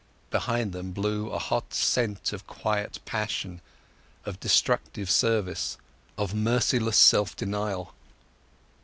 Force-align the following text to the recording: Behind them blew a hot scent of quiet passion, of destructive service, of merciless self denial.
Behind 0.31 0.71
them 0.73 0.93
blew 0.93 1.29
a 1.29 1.37
hot 1.37 1.75
scent 1.75 2.33
of 2.33 2.47
quiet 2.47 2.97
passion, 3.05 3.61
of 4.25 4.39
destructive 4.39 5.11
service, 5.11 5.77
of 6.17 6.33
merciless 6.33 6.97
self 6.97 7.35
denial. 7.35 7.93